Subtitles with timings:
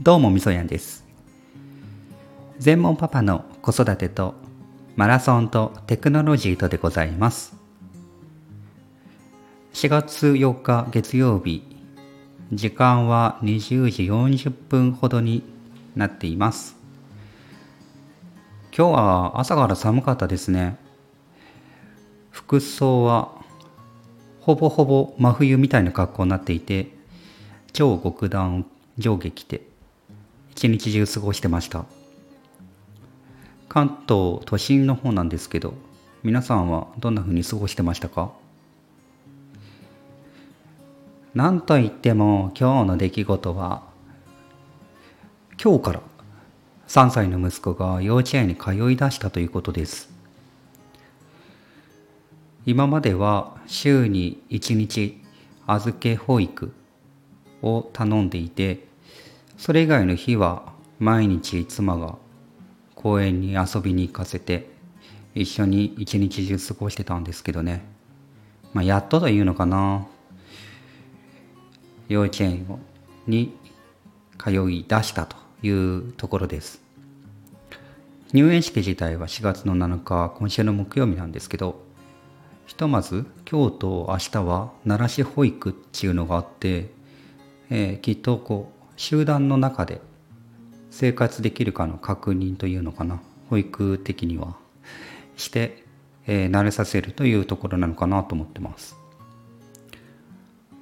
[0.00, 1.04] どうもみそやんです。
[2.58, 4.34] 全問パパの子育てと
[4.96, 7.54] マラソンとテクノロジーとでございます。
[9.74, 11.62] 4月4日月曜日
[12.52, 15.44] 時間は20時40分ほどに
[15.94, 16.74] なっています。
[18.76, 20.78] 今日は朝から寒かったですね。
[22.30, 23.30] 服装は
[24.40, 26.88] ほぼほぼ真冬みたいな格好になっていて
[27.72, 28.66] 超極暖
[28.98, 29.71] 上下着て
[30.62, 31.86] 一日中過ごしてました。
[33.68, 35.74] 関東都心の方なんですけど
[36.22, 38.30] 皆さんはどんな風に過ごしてましたか？
[41.34, 43.82] なんといっても今日の出来事は
[45.60, 46.00] 今日から
[46.86, 50.10] 3歳の息子が幼稚園に通い出したということです。
[52.66, 55.20] 今までは週に1日
[55.66, 56.72] 預け保育
[57.62, 58.91] を頼んでいて
[59.62, 62.16] それ以外の日は毎日妻が
[62.96, 64.68] 公園に遊びに行かせて
[65.36, 67.84] 一緒に一日中過ごしてたんですけどね。
[68.72, 70.08] まあやっとというのかな。
[72.08, 72.66] 幼稚園
[73.28, 73.56] に
[74.36, 76.82] 通い出したというところです。
[78.32, 81.80] 入園式自体は4月の7日今週の木曜日なんですけど
[82.66, 86.90] ひとまず今日と明日は奈良市保育っていうのがあって、
[87.70, 90.00] えー、きっとこう集団の中で
[90.90, 93.20] 生活できるかの確認というのかな。
[93.52, 94.56] 保育的には
[95.36, 95.84] して、
[96.26, 98.96] えー、慣れさせるというところなのかなと思ってます。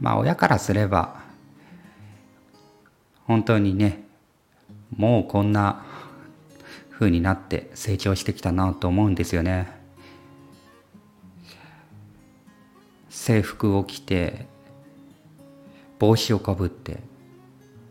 [0.01, 1.21] まあ親からすれば
[3.27, 4.05] 本当にね
[4.97, 5.85] もうこんな
[6.93, 9.67] 風になって成長してきたなと思うんですよね。
[13.09, 14.47] 制服を着て
[15.99, 16.99] 帽子をかぶって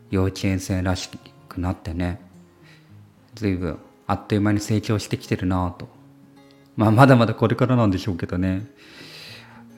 [0.09, 1.09] 幼稚園生らし
[1.47, 2.19] くなってね。
[3.35, 3.77] 随分
[4.07, 5.87] あっという間に成長してきてるなと。
[6.75, 8.65] まあまだまだこれからなんでしょうけどね。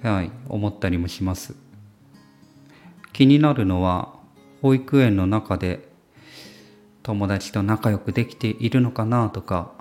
[0.03, 1.55] はい思ったりもします。
[3.13, 4.13] 気になるのは
[4.61, 5.89] 保育園の中で
[7.03, 9.71] 友達と仲良くできているのかなとか。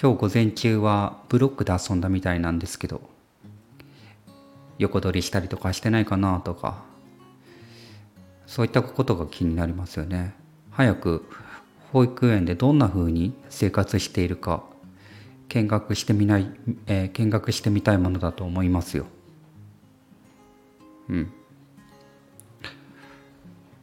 [0.00, 3.00] 今日午前中はブロックで遊んだみたいなんですけど。
[4.78, 6.93] 横取りしたりとかしてないかなとか。
[8.54, 10.32] そういったことが気になりますよね。
[10.70, 11.28] 早く
[11.92, 14.62] 保育園でどんな風に生活しているか
[15.48, 16.48] 見学してみない、
[16.86, 19.06] えー、見学してみたいものだと思いますよ。
[21.08, 21.32] うん。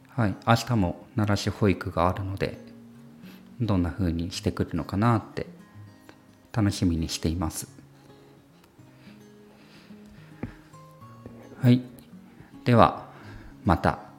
[0.08, 0.34] はい。
[0.46, 2.58] 明日も奈良市保育があるので
[3.60, 5.46] どんな風にしてくるのかなって
[6.50, 7.68] 楽しみにしています。
[11.60, 11.82] はい。
[12.64, 13.04] では、
[13.66, 14.11] また。